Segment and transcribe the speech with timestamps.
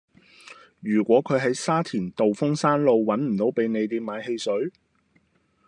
[0.79, 4.71] 如果佢喺沙田道風山路搵唔到便利店買汽水